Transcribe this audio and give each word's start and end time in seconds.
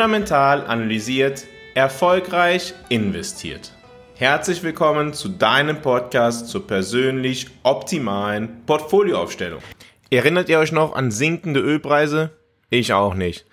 fundamental 0.00 0.66
analysiert, 0.66 1.44
erfolgreich 1.74 2.72
investiert. 2.88 3.70
Herzlich 4.14 4.62
willkommen 4.62 5.12
zu 5.12 5.28
deinem 5.28 5.82
Podcast 5.82 6.48
zur 6.48 6.66
persönlich 6.66 7.48
optimalen 7.64 8.64
Portfolioaufstellung. 8.64 9.60
Erinnert 10.10 10.48
ihr 10.48 10.58
euch 10.58 10.72
noch 10.72 10.94
an 10.94 11.10
sinkende 11.10 11.60
Ölpreise? 11.60 12.30
Ich 12.70 12.94
auch 12.94 13.12
nicht. 13.12 13.44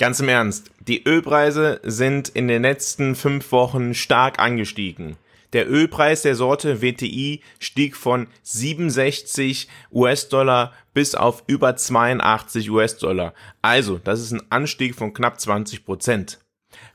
Ganz 0.00 0.18
im 0.18 0.28
Ernst, 0.28 0.72
die 0.80 1.04
Ölpreise 1.06 1.78
sind 1.84 2.30
in 2.30 2.48
den 2.48 2.62
letzten 2.62 3.14
fünf 3.14 3.52
Wochen 3.52 3.94
stark 3.94 4.40
angestiegen. 4.40 5.14
Der 5.52 5.70
Ölpreis 5.70 6.22
der 6.22 6.34
Sorte 6.34 6.82
WTI 6.82 7.42
stieg 7.58 7.96
von 7.96 8.28
67 8.42 9.68
US-Dollar 9.92 10.72
bis 10.92 11.14
auf 11.14 11.44
über 11.46 11.76
82 11.76 12.70
US-Dollar. 12.70 13.34
Also, 13.62 13.98
das 13.98 14.20
ist 14.20 14.32
ein 14.32 14.42
Anstieg 14.50 14.94
von 14.94 15.12
knapp 15.12 15.40
20 15.40 15.84
Prozent. 15.84 16.38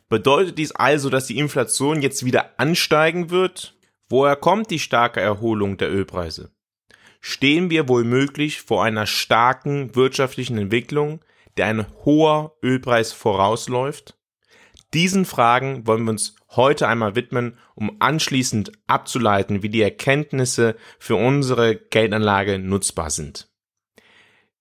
Bedeutet 0.09 0.58
dies 0.58 0.73
also, 0.73 1.09
dass 1.09 1.28
die 1.28 1.38
Inflation 1.38 2.02
jetzt 2.02 2.26
wieder 2.26 2.59
ansteigen 2.59 3.30
wird? 3.30 3.76
Woher 4.09 4.36
kommt 4.36 4.70
die 4.70 4.80
starke 4.80 5.22
Erholung 5.22 5.78
der 5.78 5.90
Ölpreise? 5.90 6.52
Stehen 7.22 7.70
wir 7.70 7.88
wohl 7.88 8.04
möglich 8.04 8.62
vor 8.62 8.84
einer 8.84 9.06
starken 9.06 9.95
wirtschaftlichen 9.95 10.58
Entwicklung, 10.58 11.22
der 11.56 11.68
ein 11.68 11.86
hoher 12.04 12.58
Ölpreis 12.62 13.14
vorausläuft? 13.14 14.18
Diesen 14.94 15.23
Fragen 15.26 15.88
wollen 15.88 16.04
wir 16.04 16.12
uns 16.12 16.36
heute 16.50 16.88
einmal 16.88 17.16
widmen, 17.16 17.58
um 17.76 17.95
anschließend 18.00 18.73
abzuleiten, 18.88 19.64
wie 19.64 19.70
die 19.70 19.81
Erkenntnisse 19.81 20.75
für 21.00 21.16
unsere 21.16 21.75
Geldanlage 21.78 22.59
nutzbar 22.59 23.09
sind. 23.09 23.50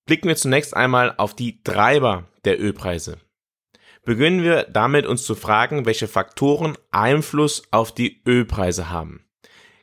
Blicken 0.06 0.28
wir 0.28 0.36
zunächst 0.36 0.77
einmal 0.77 1.14
auf 1.17 1.34
die 1.34 1.62
Treiber 1.62 2.28
der 2.45 2.61
Ölpreise. 2.61 3.19
Beginnen 4.05 4.42
wir 4.42 4.64
damit 4.64 5.06
uns 5.06 5.25
zu 5.25 5.34
fragen, 5.34 5.84
welche 5.84 6.08
Faktoren 6.08 6.78
Einfluss 6.91 7.64
auf 7.70 7.92
die 7.92 8.23
Ölpreise 8.27 8.89
haben. 8.89 9.25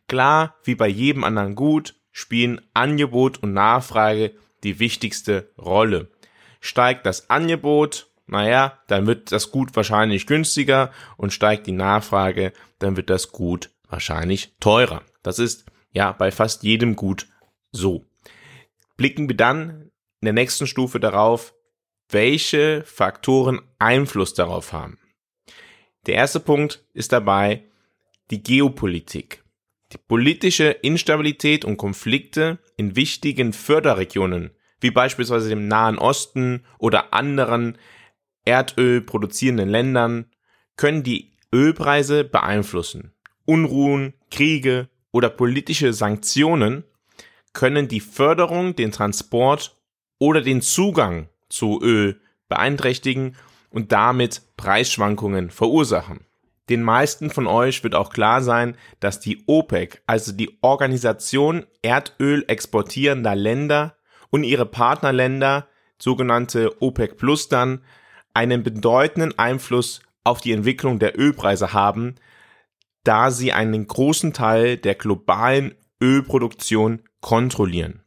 Klar, 0.07 0.55
wie 0.63 0.75
bei 0.75 0.87
jedem 0.87 1.23
anderen 1.23 1.55
Gut, 1.55 1.95
spielen 2.11 2.61
Angebot 2.73 3.43
und 3.43 3.53
Nachfrage 3.53 4.33
die 4.63 4.79
wichtigste 4.79 5.51
Rolle. 5.57 6.09
Steigt 6.61 7.05
das 7.05 7.29
Angebot, 7.29 8.09
naja, 8.27 8.79
dann 8.87 9.07
wird 9.07 9.31
das 9.31 9.51
Gut 9.51 9.75
wahrscheinlich 9.75 10.27
günstiger 10.27 10.91
und 11.15 11.33
steigt 11.33 11.65
die 11.65 11.71
Nachfrage, 11.71 12.53
dann 12.79 12.97
wird 12.97 13.09
das 13.09 13.31
Gut 13.31 13.71
wahrscheinlich 13.89 14.55
teurer. 14.59 15.03
Das 15.23 15.39
ist 15.39 15.65
ja 15.91 16.11
bei 16.11 16.31
fast 16.31 16.63
jedem 16.63 16.95
Gut 16.95 17.27
so. 17.71 18.05
Blicken 18.97 19.29
wir 19.29 19.37
dann 19.37 19.91
in 20.21 20.25
der 20.25 20.33
nächsten 20.33 20.67
Stufe 20.67 20.99
darauf, 20.99 21.53
welche 22.09 22.83
Faktoren 22.85 23.61
Einfluss 23.79 24.33
darauf 24.33 24.73
haben. 24.73 24.99
Der 26.05 26.15
erste 26.15 26.39
Punkt 26.39 26.85
ist 26.93 27.11
dabei 27.11 27.63
die 28.31 28.43
Geopolitik. 28.43 29.43
Die 29.93 29.97
politische 29.97 30.69
Instabilität 30.69 31.63
und 31.63 31.77
Konflikte 31.77 32.59
in 32.75 32.95
wichtigen 32.95 33.53
Förderregionen, 33.53 34.51
wie 34.81 34.91
beispielsweise 34.91 35.49
dem 35.49 35.67
Nahen 35.67 35.97
Osten 35.97 36.65
oder 36.77 37.13
anderen 37.13 37.77
Erdöl 38.47 39.01
produzierenden 39.01 39.67
Ländern 39.67 40.25
können 40.77 41.03
die 41.03 41.33
Ölpreise 41.53 42.23
beeinflussen. 42.23 43.13
Unruhen, 43.45 44.13
Kriege 44.31 44.87
oder 45.11 45.29
politische 45.29 45.91
Sanktionen 45.93 46.85
können 47.51 47.87
die 47.89 47.99
Förderung, 47.99 48.75
den 48.75 48.91
Transport 48.91 49.77
oder 50.17 50.41
den 50.41 50.61
Zugang 50.61 51.27
zu 51.49 51.81
Öl 51.81 52.21
beeinträchtigen 52.47 53.35
und 53.69 53.91
damit 53.91 54.41
Preisschwankungen 54.55 55.49
verursachen. 55.49 56.21
Den 56.69 56.83
meisten 56.83 57.29
von 57.29 57.47
euch 57.47 57.83
wird 57.83 57.95
auch 57.95 58.11
klar 58.11 58.41
sein, 58.41 58.75
dass 58.99 59.19
die 59.19 59.43
OPEC, 59.45 60.01
also 60.05 60.31
die 60.31 60.57
Organisation 60.61 61.65
Erdöl 61.81 62.45
exportierender 62.47 63.35
Länder 63.35 63.97
und 64.29 64.43
ihre 64.43 64.65
Partnerländer, 64.65 65.67
sogenannte 65.97 66.81
OPEC 66.81 67.17
Plus 67.17 67.49
dann, 67.49 67.81
einen 68.37 68.61
bedeutenden 68.61 69.37
Einfluss 69.39 69.99
auf 70.23 70.41
die 70.41 70.51
Entwicklung 70.51 70.99
der 70.99 71.19
Ölpreise 71.19 71.73
haben, 71.73 72.13
da 73.03 73.31
sie 73.31 73.51
einen 73.51 73.87
großen 73.87 74.31
Teil 74.31 74.77
der 74.77 74.93
globalen 74.93 75.73
Ölproduktion 75.99 77.01
kontrollieren. 77.19 78.03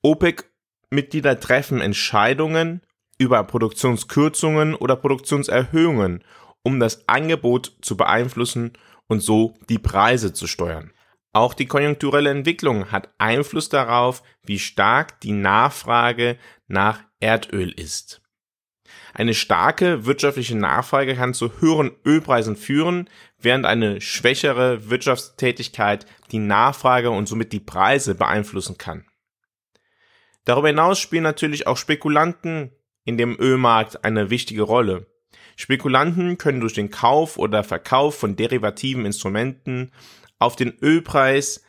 OPEC-Mitglieder 0.00 1.38
treffen 1.38 1.82
Entscheidungen 1.82 2.80
über 3.18 3.44
Produktionskürzungen 3.44 4.74
oder 4.74 4.96
Produktionserhöhungen, 4.96 6.24
um 6.62 6.80
das 6.80 7.06
Angebot 7.06 7.76
zu 7.82 7.98
beeinflussen 7.98 8.72
und 9.06 9.20
so 9.20 9.52
die 9.68 9.78
Preise 9.78 10.32
zu 10.32 10.46
steuern. 10.46 10.92
Auch 11.34 11.52
die 11.52 11.66
konjunkturelle 11.66 12.30
Entwicklung 12.30 12.90
hat 12.90 13.10
Einfluss 13.18 13.68
darauf, 13.68 14.22
wie 14.44 14.58
stark 14.58 15.20
die 15.20 15.32
Nachfrage 15.32 16.38
nach 16.68 17.00
Erdöl 17.20 17.70
ist. 17.70 18.21
Eine 19.14 19.34
starke 19.34 20.06
wirtschaftliche 20.06 20.56
Nachfrage 20.56 21.14
kann 21.14 21.34
zu 21.34 21.60
höheren 21.60 21.92
Ölpreisen 22.04 22.56
führen, 22.56 23.10
während 23.38 23.66
eine 23.66 24.00
schwächere 24.00 24.88
Wirtschaftstätigkeit 24.88 26.06
die 26.30 26.38
Nachfrage 26.38 27.10
und 27.10 27.28
somit 27.28 27.52
die 27.52 27.60
Preise 27.60 28.14
beeinflussen 28.14 28.78
kann. 28.78 29.04
Darüber 30.44 30.68
hinaus 30.68 30.98
spielen 30.98 31.22
natürlich 31.22 31.66
auch 31.66 31.76
Spekulanten 31.76 32.72
in 33.04 33.18
dem 33.18 33.38
Ölmarkt 33.38 34.04
eine 34.04 34.30
wichtige 34.30 34.62
Rolle. 34.62 35.06
Spekulanten 35.56 36.38
können 36.38 36.60
durch 36.60 36.72
den 36.72 36.90
Kauf 36.90 37.36
oder 37.38 37.62
Verkauf 37.64 38.18
von 38.18 38.36
derivativen 38.36 39.04
Instrumenten 39.04 39.92
auf 40.38 40.56
den 40.56 40.72
Ölpreis 40.80 41.62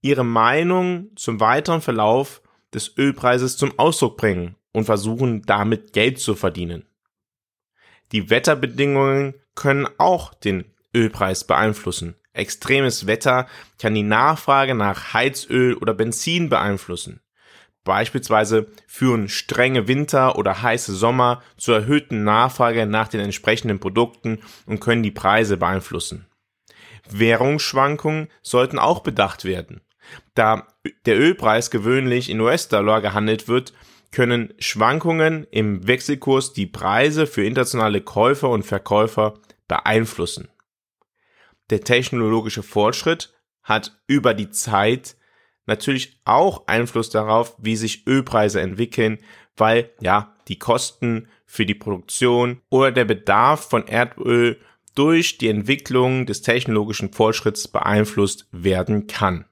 ihre 0.00 0.24
Meinung 0.24 1.10
zum 1.16 1.40
weiteren 1.40 1.80
Verlauf 1.80 2.40
des 2.72 2.96
Ölpreises 2.96 3.56
zum 3.56 3.78
Ausdruck 3.78 4.16
bringen 4.16 4.56
und 4.74 4.84
versuchen 4.84 5.42
damit 5.46 5.94
Geld 5.94 6.18
zu 6.18 6.34
verdienen. 6.34 6.84
Die 8.12 8.28
Wetterbedingungen 8.28 9.34
können 9.54 9.88
auch 9.96 10.34
den 10.34 10.64
Ölpreis 10.94 11.44
beeinflussen. 11.44 12.16
Extremes 12.34 13.06
Wetter 13.06 13.46
kann 13.78 13.94
die 13.94 14.02
Nachfrage 14.02 14.74
nach 14.74 15.14
Heizöl 15.14 15.74
oder 15.74 15.94
Benzin 15.94 16.48
beeinflussen. 16.50 17.20
Beispielsweise 17.84 18.66
führen 18.86 19.28
strenge 19.28 19.86
Winter 19.88 20.36
oder 20.36 20.62
heiße 20.62 20.94
Sommer 20.94 21.42
zur 21.56 21.76
erhöhten 21.76 22.24
Nachfrage 22.24 22.86
nach 22.86 23.08
den 23.08 23.20
entsprechenden 23.20 23.78
Produkten 23.78 24.40
und 24.66 24.80
können 24.80 25.02
die 25.02 25.10
Preise 25.10 25.56
beeinflussen. 25.56 26.26
Währungsschwankungen 27.10 28.28
sollten 28.42 28.78
auch 28.78 29.00
bedacht 29.00 29.44
werden. 29.44 29.82
Da 30.34 30.66
der 31.06 31.18
Ölpreis 31.18 31.70
gewöhnlich 31.70 32.30
in 32.30 32.40
US-Dollar 32.40 33.00
gehandelt 33.00 33.48
wird, 33.48 33.74
können 34.14 34.54
Schwankungen 34.60 35.44
im 35.50 35.88
Wechselkurs 35.88 36.52
die 36.52 36.66
Preise 36.66 37.26
für 37.26 37.44
internationale 37.44 38.00
Käufer 38.00 38.48
und 38.48 38.62
Verkäufer 38.62 39.34
beeinflussen. 39.66 40.48
Der 41.70 41.80
technologische 41.80 42.62
Fortschritt 42.62 43.34
hat 43.64 44.00
über 44.06 44.32
die 44.32 44.50
Zeit 44.50 45.16
natürlich 45.66 46.20
auch 46.24 46.68
Einfluss 46.68 47.10
darauf, 47.10 47.56
wie 47.58 47.74
sich 47.74 48.06
Ölpreise 48.06 48.60
entwickeln, 48.60 49.18
weil 49.56 49.90
ja 50.00 50.36
die 50.46 50.60
Kosten 50.60 51.28
für 51.44 51.66
die 51.66 51.74
Produktion 51.74 52.60
oder 52.68 52.92
der 52.92 53.06
Bedarf 53.06 53.68
von 53.68 53.88
Erdöl 53.88 54.60
durch 54.94 55.38
die 55.38 55.48
Entwicklung 55.48 56.26
des 56.26 56.42
technologischen 56.42 57.12
Fortschritts 57.12 57.66
beeinflusst 57.66 58.46
werden 58.52 59.08
kann. 59.08 59.46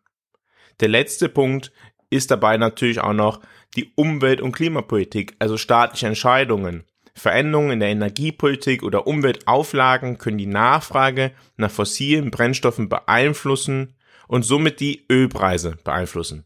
Der 0.79 0.89
letzte 0.89 1.29
Punkt 1.29 1.73
ist 2.11 2.31
dabei 2.31 2.59
natürlich 2.59 3.01
auch 3.01 3.15
noch 3.15 3.41
die 3.77 3.93
Umwelt- 3.95 4.41
und 4.41 4.53
Klimapolitik, 4.53 5.35
also 5.39 5.57
staatliche 5.57 6.07
Entscheidungen. 6.07 6.85
Veränderungen 7.15 7.73
in 7.73 7.81
der 7.81 7.91
Energiepolitik 7.91 8.83
oder 8.83 9.07
Umweltauflagen 9.07 10.19
können 10.19 10.39
die 10.39 10.47
Nachfrage 10.47 11.33
nach 11.57 11.71
fossilen 11.71 12.31
Brennstoffen 12.31 12.89
beeinflussen 12.89 13.95
und 14.29 14.45
somit 14.45 14.81
die 14.81 15.05
Ölpreise 15.11 15.77
beeinflussen. 15.85 16.45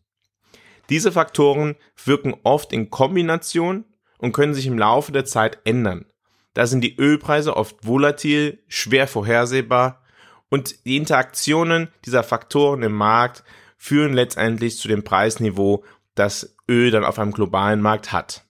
Diese 0.91 1.13
Faktoren 1.13 1.77
wirken 2.05 2.35
oft 2.43 2.73
in 2.73 2.91
Kombination 2.91 3.85
und 4.19 4.33
können 4.33 4.55
sich 4.55 4.67
im 4.67 4.79
Laufe 4.79 5.13
der 5.13 5.25
Zeit 5.25 5.59
ändern. 5.65 6.07
Da 6.55 6.67
sind 6.67 6.81
die 6.83 6.97
Ölpreise 6.97 7.57
oft 7.57 7.77
volatil, 7.87 8.63
schwer 8.67 9.07
vorhersehbar 9.07 10.03
und 10.49 10.85
die 10.87 10.97
Interaktionen 10.97 11.89
dieser 12.05 12.23
Faktoren 12.23 12.83
im 12.83 12.93
Markt 12.93 13.45
führen 13.77 14.15
letztendlich 14.15 14.79
zu 14.79 14.89
dem 14.89 15.05
Preisniveau, 15.05 15.85
das 16.17 16.57
Öl 16.69 16.91
dann 16.91 17.05
auf 17.05 17.19
einem 17.19 17.33
globalen 17.33 17.81
Markt 17.81 18.13
hat. 18.13 18.45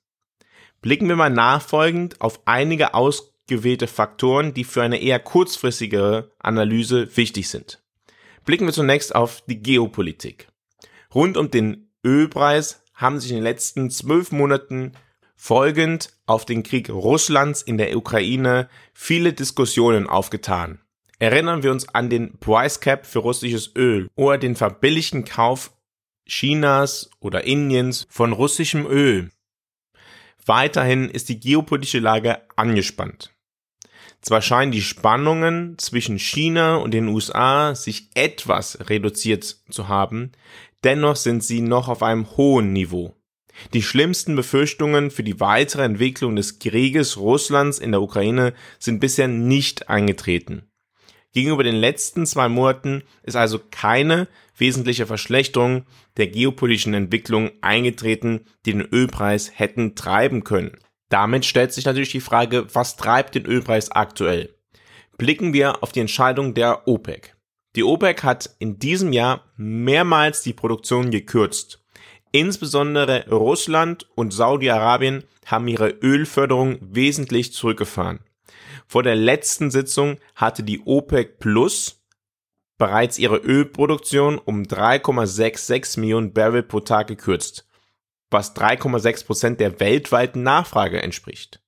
Blicken 0.80 1.08
wir 1.08 1.16
mal 1.16 1.30
nachfolgend 1.30 2.20
auf 2.20 2.40
einige 2.46 2.94
ausgewählte 2.94 3.86
Faktoren, 3.86 4.54
die 4.54 4.64
für 4.64 4.82
eine 4.82 5.00
eher 5.02 5.18
kurzfristigere 5.18 6.30
Analyse 6.38 7.16
wichtig 7.16 7.48
sind. 7.48 7.82
Blicken 8.44 8.66
wir 8.66 8.72
zunächst 8.72 9.14
auf 9.14 9.42
die 9.46 9.60
Geopolitik. 9.60 10.48
Rund 11.14 11.36
um 11.36 11.50
den 11.50 11.90
Ölpreis 12.04 12.82
haben 12.94 13.20
sich 13.20 13.30
in 13.30 13.38
den 13.38 13.44
letzten 13.44 13.90
zwölf 13.90 14.32
Monaten 14.32 14.92
folgend 15.34 16.10
auf 16.24 16.46
den 16.46 16.62
Krieg 16.62 16.88
Russlands 16.88 17.62
in 17.62 17.78
der 17.78 17.96
Ukraine 17.96 18.69
viele 18.94 19.32
Diskussionen 19.32 20.08
aufgetan. 20.08 20.80
Erinnern 21.19 21.62
wir 21.62 21.72
uns 21.72 21.88
an 21.88 22.10
den 22.10 22.38
Price 22.38 22.80
Cap 22.80 23.06
für 23.06 23.20
russisches 23.20 23.74
Öl 23.74 24.08
oder 24.14 24.38
den 24.38 24.54
verbilligten 24.54 25.24
Kauf 25.24 25.72
Chinas 26.26 27.11
oder 27.20 27.44
Indiens 27.44 28.06
von 28.11 28.32
russischem 28.32 28.87
Öl. 28.87 29.31
Weiterhin 30.44 31.08
ist 31.08 31.28
die 31.28 31.40
geopolitische 31.40 31.99
Lage 31.99 32.40
angespannt. 32.56 33.32
Zwar 34.20 34.43
scheinen 34.43 34.73
die 34.73 34.82
Spannungen 34.82 35.78
zwischen 35.78 36.19
China 36.19 36.76
und 36.76 36.93
den 36.93 37.08
USA 37.08 37.75
sich 37.75 38.11
etwas 38.14 38.88
reduziert 38.88 39.44
zu 39.70 39.88
haben, 39.88 40.32
dennoch 40.84 41.17
sind 41.17 41.44
sie 41.44 41.61
noch 41.61 41.88
auf 41.88 42.02
einem 42.02 42.37
hohen 42.37 42.72
Niveau. 42.72 43.14
Die 43.72 43.82
schlimmsten 43.82 44.37
Befürchtungen 44.37 45.11
für 45.11 45.22
die 45.22 45.40
weitere 45.40 45.84
Entwicklung 45.84 46.37
des 46.37 46.58
Krieges 46.58 47.17
Russlands 47.17 47.79
in 47.79 47.93
der 47.93 48.02
Ukraine 48.02 48.52
sind 48.79 49.00
bisher 49.00 49.29
nicht 49.29 49.88
eingetreten. 49.88 50.70
Gegenüber 51.36 51.64
den 51.64 51.74
letzten 51.74 52.24
zwei 52.24 52.48
Monaten 52.48 53.02
ist 53.22 53.36
also 53.36 53.60
keine 53.70 54.26
wesentliche 54.56 55.04
Verschlechterung 55.04 55.84
der 56.16 56.28
geopolitischen 56.28 56.94
Entwicklung 56.94 57.50
eingetreten, 57.60 58.46
die 58.64 58.72
den 58.72 58.80
Ölpreis 58.80 59.50
hätten 59.54 59.94
treiben 59.94 60.44
können. 60.44 60.78
Damit 61.10 61.44
stellt 61.44 61.74
sich 61.74 61.84
natürlich 61.84 62.10
die 62.10 62.22
Frage, 62.22 62.74
was 62.74 62.96
treibt 62.96 63.34
den 63.34 63.44
Ölpreis 63.44 63.90
aktuell? 63.90 64.54
Blicken 65.18 65.52
wir 65.52 65.82
auf 65.82 65.92
die 65.92 66.00
Entscheidung 66.00 66.54
der 66.54 66.88
OPEC. 66.88 67.36
Die 67.76 67.84
OPEC 67.84 68.22
hat 68.22 68.56
in 68.58 68.78
diesem 68.78 69.12
Jahr 69.12 69.44
mehrmals 69.58 70.40
die 70.40 70.54
Produktion 70.54 71.10
gekürzt. 71.10 71.84
Insbesondere 72.32 73.28
Russland 73.28 74.08
und 74.14 74.32
Saudi-Arabien 74.32 75.24
haben 75.44 75.68
ihre 75.68 75.90
Ölförderung 75.90 76.78
wesentlich 76.80 77.52
zurückgefahren. 77.52 78.20
Vor 78.86 79.02
der 79.02 79.16
letzten 79.16 79.70
Sitzung 79.70 80.18
hatte 80.34 80.62
die 80.62 80.80
OPEC 80.84 81.38
Plus 81.38 82.00
bereits 82.78 83.18
ihre 83.18 83.38
Ölproduktion 83.38 84.38
um 84.38 84.62
3,66 84.62 85.98
Millionen 85.98 86.32
Barrel 86.32 86.62
pro 86.62 86.80
Tag 86.80 87.08
gekürzt, 87.08 87.66
was 88.30 88.54
3,6 88.54 89.26
Prozent 89.26 89.60
der 89.60 89.80
weltweiten 89.80 90.42
Nachfrage 90.42 91.02
entspricht. 91.02 91.60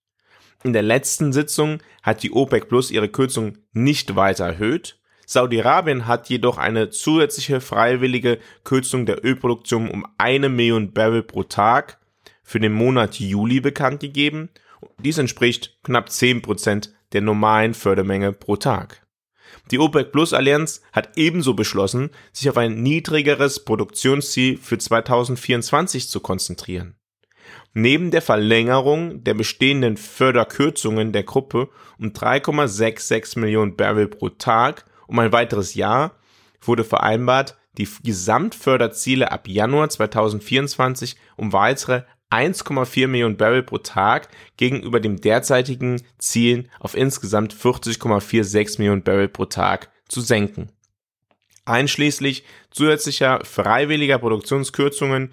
In 0.64 0.72
der 0.72 0.82
letzten 0.82 1.32
Sitzung 1.32 1.80
hat 2.02 2.22
die 2.22 2.32
OPEC 2.32 2.68
Plus 2.68 2.90
ihre 2.90 3.08
Kürzung 3.08 3.58
nicht 3.72 4.16
weiter 4.16 4.46
erhöht. 4.46 4.98
Saudi-Arabien 5.26 6.06
hat 6.06 6.28
jedoch 6.28 6.58
eine 6.58 6.90
zusätzliche 6.90 7.60
freiwillige 7.60 8.38
Kürzung 8.64 9.06
der 9.06 9.24
Ölproduktion 9.24 9.90
um 9.90 10.06
eine 10.18 10.48
Million 10.48 10.92
Barrel 10.92 11.22
pro 11.22 11.42
Tag 11.42 11.98
für 12.42 12.60
den 12.60 12.72
Monat 12.72 13.16
Juli 13.20 13.60
bekannt 13.60 14.00
gegeben. 14.00 14.48
Dies 14.98 15.18
entspricht 15.18 15.78
knapp 15.84 16.10
10 16.10 16.42
Prozent 16.42 16.94
der 17.12 17.20
normalen 17.20 17.74
Fördermenge 17.74 18.32
pro 18.32 18.56
Tag. 18.56 19.06
Die 19.70 19.78
OPEC 19.78 20.12
Plus 20.12 20.32
Allianz 20.32 20.82
hat 20.92 21.16
ebenso 21.16 21.54
beschlossen, 21.54 22.10
sich 22.32 22.48
auf 22.50 22.56
ein 22.56 22.82
niedrigeres 22.82 23.64
Produktionsziel 23.64 24.58
für 24.58 24.78
2024 24.78 26.08
zu 26.08 26.20
konzentrieren. 26.20 26.96
Neben 27.74 28.10
der 28.10 28.22
Verlängerung 28.22 29.24
der 29.24 29.34
bestehenden 29.34 29.96
Förderkürzungen 29.96 31.12
der 31.12 31.22
Gruppe 31.22 31.68
um 31.98 32.08
3,66 32.08 33.38
Millionen 33.38 33.76
Barrel 33.76 34.08
pro 34.08 34.28
Tag 34.30 34.84
um 35.06 35.18
ein 35.18 35.32
weiteres 35.32 35.74
Jahr 35.74 36.16
wurde 36.60 36.84
vereinbart, 36.84 37.56
die 37.78 37.88
Gesamtförderziele 38.02 39.30
ab 39.30 39.48
Januar 39.48 39.88
2024 39.88 41.16
um 41.36 41.52
weitere 41.52 42.02
1,4 42.30 43.06
Millionen 43.06 43.36
Barrel 43.36 43.62
pro 43.62 43.78
Tag 43.78 44.28
gegenüber 44.56 45.00
dem 45.00 45.20
derzeitigen 45.20 46.02
Ziel 46.18 46.68
auf 46.78 46.94
insgesamt 46.94 47.54
40,46 47.54 48.78
Millionen 48.78 49.02
Barrel 49.02 49.28
pro 49.28 49.46
Tag 49.46 49.90
zu 50.08 50.20
senken. 50.20 50.70
Einschließlich 51.64 52.44
zusätzlicher 52.70 53.40
freiwilliger 53.44 54.18
Produktionskürzungen, 54.18 55.30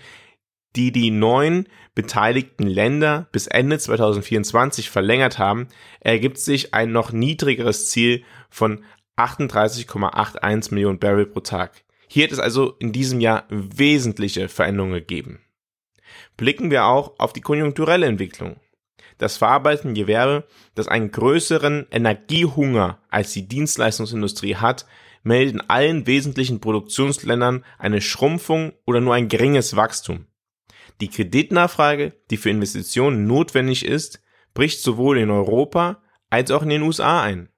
die 0.76 0.92
die 0.92 1.12
neun 1.12 1.68
beteiligten 1.96 2.68
Länder 2.68 3.28
bis 3.32 3.48
Ende 3.48 3.80
2024 3.80 4.90
verlängert 4.90 5.38
haben, 5.38 5.68
ergibt 6.02 6.38
sich 6.38 6.74
ein 6.74 6.92
noch 6.92 7.12
niedrigeres 7.14 7.90
Ziel 7.90 8.24
von 8.50 8.84
38,81 9.18 10.74
Millionen 10.74 11.00
Barrel 11.00 11.26
pro 11.26 11.40
Tag. 11.40 11.84
Hier 12.08 12.26
hat 12.26 12.34
es 12.34 12.40
also 12.40 12.76
in 12.80 12.92
diesem 12.92 13.22
Jahr 13.22 13.46
wesentliche 13.50 14.50
Veränderungen 14.50 14.96
gegeben 14.96 15.45
blicken 16.38 16.72
wir 16.72 16.86
auch 16.86 17.20
auf 17.20 17.34
die 17.34 17.42
konjunkturelle 17.42 18.06
Entwicklung. 18.06 18.60
Das 19.18 19.38
verarbeitende 19.38 20.00
Gewerbe, 20.00 20.48
das 20.76 20.88
einen 20.88 21.12
größeren 21.12 21.88
Energiehunger 21.92 23.00
als 23.10 23.32
die 23.32 23.48
Dienstleistungsindustrie 23.48 24.56
hat, 24.56 24.86
meldet 25.24 25.56
in 25.56 25.70
allen 25.70 26.06
wesentlichen 26.06 26.60
Produktionsländern 26.60 27.64
eine 27.78 28.02
Schrumpfung 28.02 28.74
oder 28.86 29.02
nur 29.02 29.16
ein 29.16 29.30
geringes 29.30 29.76
Wachstum. 29.76 30.28
Die 31.02 31.10
Kreditnachfrage, 31.10 32.14
die 32.30 32.38
für 32.38 32.50
Investitionen 32.50 33.26
notwendig 33.28 33.86
ist, 33.86 34.22
bricht 34.54 34.82
sowohl 34.82 35.18
in 35.18 35.30
Europa 35.30 36.02
als 36.30 36.52
auch 36.52 36.64
in 36.64 36.70
den 36.70 36.84
USA 36.84 37.22
ein. 37.22 37.50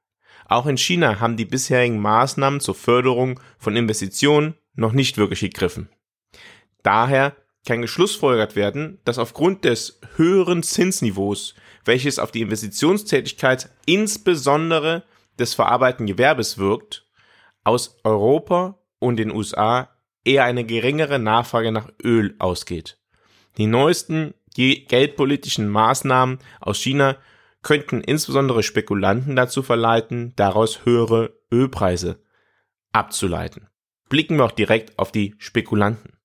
Auch 0.45 0.65
in 0.65 0.77
China 0.77 1.19
haben 1.19 1.37
die 1.37 1.45
bisherigen 1.45 1.99
Maßnahmen 1.99 2.61
zur 2.61 2.75
Förderung 2.75 3.39
von 3.57 3.75
Investitionen 3.75 4.55
noch 4.73 4.93
nicht 4.93 5.17
wirklich 5.17 5.41
gegriffen. 5.41 5.89
Daher 6.83 7.35
kann 7.67 7.81
geschlussfolgert 7.81 8.55
werden, 8.55 8.99
dass 9.05 9.19
aufgrund 9.19 9.65
des 9.65 9.99
höheren 10.15 10.63
Zinsniveaus, 10.63 11.53
welches 11.85 12.17
auf 12.17 12.31
die 12.31 12.41
Investitionstätigkeit 12.41 13.69
insbesondere 13.85 15.03
des 15.37 15.53
verarbeitenden 15.53 16.07
Gewerbes 16.07 16.57
wirkt, 16.57 17.05
aus 17.63 17.99
Europa 18.03 18.79
und 18.99 19.17
den 19.17 19.31
USA 19.31 19.89
eher 20.23 20.45
eine 20.45 20.63
geringere 20.63 21.19
Nachfrage 21.19 21.71
nach 21.71 21.89
Öl 22.03 22.35
ausgeht. 22.39 22.97
Die 23.57 23.67
neuesten 23.67 24.33
geldpolitischen 24.55 25.67
Maßnahmen 25.67 26.39
aus 26.59 26.79
China 26.79 27.17
könnten 27.61 28.01
insbesondere 28.01 28.63
Spekulanten 28.63 29.35
dazu 29.35 29.61
verleiten, 29.61 30.33
daraus 30.35 30.85
höhere 30.85 31.37
Ölpreise 31.51 32.23
abzuleiten. 32.93 33.67
Blicken 34.09 34.37
wir 34.37 34.45
auch 34.45 34.51
direkt 34.51 34.97
auf 34.97 35.11
die 35.11 35.35
Spekulanten. 35.37 36.16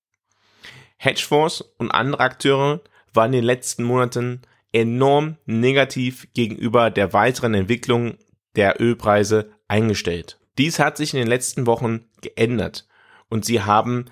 Hedgefonds 1.05 1.63
und 1.79 1.91
andere 1.91 2.21
Akteure 2.21 2.81
waren 3.13 3.33
in 3.33 3.41
den 3.41 3.45
letzten 3.45 3.83
Monaten 3.83 4.43
enorm 4.71 5.37
negativ 5.47 6.29
gegenüber 6.33 6.91
der 6.91 7.13
weiteren 7.13 7.55
Entwicklung 7.55 8.19
der 8.55 8.81
Ölpreise 8.81 9.51
eingestellt. 9.67 10.39
Dies 10.59 10.79
hat 10.79 10.97
sich 10.97 11.13
in 11.13 11.19
den 11.19 11.27
letzten 11.27 11.67
Wochen 11.67 12.05
geändert 12.21 12.87
und 13.29 13.45
sie 13.45 13.63
haben 13.63 14.05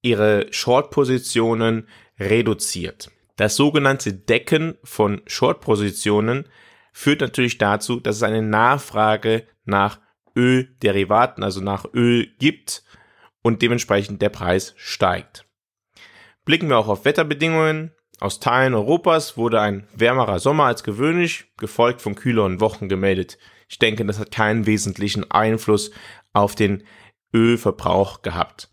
ihre 0.00 0.46
Short-Positionen 0.50 1.86
reduziert. 2.18 3.10
Das 3.36 3.54
sogenannte 3.54 4.14
Decken 4.14 4.78
von 4.82 5.20
Short-Positionen 5.26 6.48
führt 6.94 7.20
natürlich 7.20 7.58
dazu, 7.58 8.00
dass 8.00 8.16
es 8.16 8.22
eine 8.22 8.42
Nachfrage 8.42 9.46
nach 9.66 10.00
Ölderivaten, 10.34 11.44
also 11.44 11.60
nach 11.60 11.84
Öl 11.92 12.26
gibt 12.38 12.84
und 13.42 13.60
dementsprechend 13.60 14.22
der 14.22 14.30
Preis 14.30 14.72
steigt. 14.78 15.44
Blicken 16.48 16.70
wir 16.70 16.78
auch 16.78 16.88
auf 16.88 17.04
Wetterbedingungen. 17.04 17.92
Aus 18.20 18.40
Teilen 18.40 18.72
Europas 18.72 19.36
wurde 19.36 19.60
ein 19.60 19.86
wärmerer 19.94 20.38
Sommer 20.38 20.64
als 20.64 20.82
gewöhnlich, 20.82 21.44
gefolgt 21.58 22.00
von 22.00 22.14
kühleren 22.14 22.58
Wochen 22.58 22.88
gemeldet. 22.88 23.36
Ich 23.68 23.78
denke, 23.78 24.02
das 24.06 24.18
hat 24.18 24.30
keinen 24.30 24.64
wesentlichen 24.64 25.30
Einfluss 25.30 25.90
auf 26.32 26.54
den 26.54 26.84
Ölverbrauch 27.34 28.22
gehabt. 28.22 28.70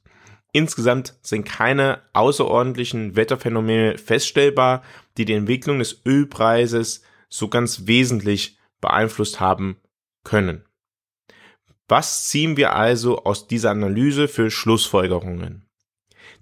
Insgesamt 0.54 1.16
sind 1.22 1.44
keine 1.44 2.02
außerordentlichen 2.14 3.18
Wetterphänomene 3.18 3.98
feststellbar, 3.98 4.82
die 5.18 5.26
die 5.26 5.34
Entwicklung 5.34 5.80
des 5.80 6.02
Ölpreises 6.06 7.02
so 7.28 7.50
ganz 7.50 7.88
wesentlich 7.88 8.58
beeinflusst 8.80 9.42
haben 9.42 9.82
können. 10.24 10.64
Was 11.90 12.30
ziehen 12.30 12.56
wir 12.56 12.74
also 12.74 13.26
aus 13.26 13.50
dieser 13.50 13.72
Analyse 13.72 14.30
für 14.30 14.50
Schlussfolgerungen? 14.50 15.66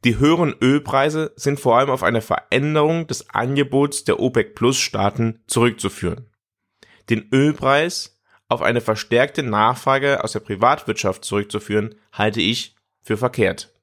Die 0.03 0.19
höheren 0.19 0.53
Ölpreise 0.61 1.31
sind 1.37 1.59
vor 1.59 1.77
allem 1.77 1.89
auf 1.89 2.03
eine 2.03 2.21
Veränderung 2.21 3.07
des 3.07 3.29
Angebots 3.29 4.03
der 4.03 4.19
OPEC 4.19 4.53
Plus 4.53 4.77
Staaten 4.77 5.39
zurückzuführen. 5.47 6.29
Den 7.09 7.29
Ölpreis 7.31 8.19
auf 8.49 8.61
eine 8.61 8.81
verstärkte 8.81 9.43
Nachfrage 9.43 10.23
aus 10.23 10.33
der 10.33 10.41
Privatwirtschaft 10.41 11.23
zurückzuführen, 11.23 11.95
halte 12.11 12.41
ich 12.41 12.75
für 13.01 13.17
verkehrt. 13.17 13.73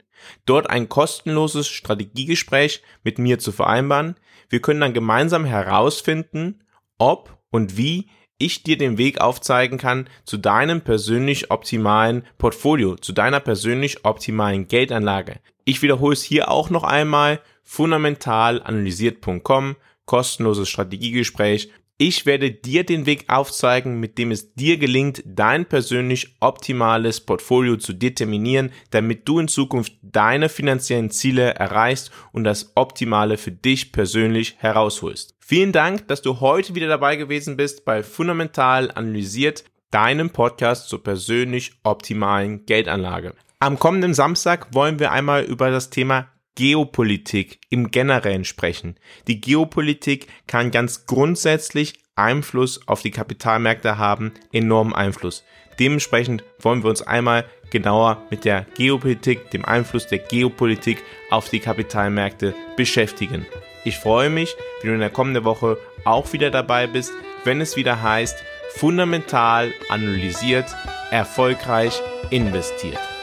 dort 0.46 0.70
ein 0.70 0.90
kostenloses 0.90 1.70
Strategiegespräch 1.70 2.84
mit 3.04 3.18
mir 3.20 3.40
zu 3.40 3.54
vereinbaren. 3.54 4.16
Wir 4.50 4.62
können 4.62 4.82
dann 4.82 4.94
gemeinsam 4.94 5.46
herausfinden, 5.46 6.64
ob 6.98 7.38
und 7.50 7.78
wie 7.78 8.10
ich 8.38 8.64
dir 8.64 8.78
den 8.78 8.98
Weg 8.98 9.22
aufzeigen 9.22 9.78
kann 9.78 10.10
zu 10.26 10.38
deinem 10.38 10.82
persönlich 10.82 11.52
optimalen 11.52 12.26
Portfolio, 12.38 12.96
zu 12.96 13.14
deiner 13.14 13.40
persönlich 13.40 14.04
optimalen 14.06 14.68
Geldanlage. 14.68 15.40
Ich 15.66 15.82
wiederhole 15.82 16.14
es 16.14 16.22
hier 16.24 16.52
auch 16.52 16.70
noch 16.70 16.84
einmal, 16.84 17.42
fundamentalanalysiert.com 17.64 19.76
kostenloses 20.08 20.70
Strategiegespräch. 20.70 21.70
Ich 22.00 22.28
werde 22.28 22.52
dir 22.52 22.84
den 22.84 23.08
Weg 23.08 23.26
aufzeigen, 23.28 24.00
mit 24.00 24.20
dem 24.20 24.30
es 24.30 24.54
dir 24.54 24.78
gelingt, 24.78 25.24
dein 25.26 25.66
persönlich 25.66 26.36
optimales 26.40 27.22
Portfolio 27.22 27.78
zu 27.78 27.92
determinieren, 27.92 28.72
damit 28.92 29.28
du 29.28 29.40
in 29.40 29.48
Zukunft 29.48 29.94
deine 30.04 30.48
finanziellen 30.48 31.10
Ziele 31.10 31.56
erreichst 31.56 32.12
und 32.32 32.44
das 32.44 32.74
Optimale 32.76 33.38
für 33.38 33.52
dich 33.52 33.92
persönlich 33.94 34.58
herausholst. 34.60 35.34
Vielen 35.40 35.72
Dank, 35.72 36.08
dass 36.08 36.22
du 36.22 36.40
heute 36.40 36.76
wieder 36.76 36.88
dabei 36.88 37.16
gewesen 37.16 37.58
bist 37.58 37.84
bei 37.84 38.04
Fundamental 38.04 38.92
Analysiert, 38.92 39.64
deinem 39.90 40.30
Podcast 40.30 40.90
zur 40.90 41.02
persönlich 41.02 41.80
optimalen 41.82 42.68
Geldanlage. 42.68 43.34
Am 43.58 43.80
kommenden 43.80 44.14
Samstag 44.14 44.68
wollen 44.72 45.00
wir 45.00 45.12
einmal 45.12 45.46
über 45.46 45.72
das 45.72 45.90
Thema 45.90 46.28
Geopolitik 46.58 47.60
im 47.70 47.92
Generellen 47.92 48.44
sprechen. 48.44 48.96
Die 49.28 49.40
Geopolitik 49.40 50.26
kann 50.48 50.72
ganz 50.72 51.06
grundsätzlich 51.06 51.94
Einfluss 52.16 52.88
auf 52.88 53.04
die 53.04 53.12
Kapitalmärkte 53.12 54.00
haben, 54.00 54.34
enormen 54.52 54.96
Einfluss. 54.96 55.44
Dementsprechend 55.80 56.44
wollen 56.60 56.82
wir 56.82 56.90
uns 56.90 57.04
einmal 57.04 57.46
genauer 57.70 58.24
mit 58.32 58.44
der 58.44 58.66
Geopolitik, 58.76 59.52
dem 59.52 59.66
Einfluss 59.66 60.08
der 60.08 60.18
Geopolitik 60.18 61.04
auf 61.30 61.48
die 61.50 61.60
Kapitalmärkte 61.60 62.56
beschäftigen. 62.76 63.46
Ich 63.86 63.98
freue 63.98 64.32
mich, 64.32 64.56
wenn 64.82 64.90
du 64.90 64.94
in 64.96 65.00
der 65.00 65.12
kommenden 65.12 65.44
Woche 65.44 65.78
auch 66.06 66.34
wieder 66.34 66.50
dabei 66.50 66.88
bist, 66.88 67.12
wenn 67.44 67.62
es 67.62 67.76
wieder 67.76 68.02
heißt, 68.02 68.36
fundamental 68.70 69.72
analysiert, 69.90 70.76
erfolgreich 71.12 72.02
investiert. 72.32 73.17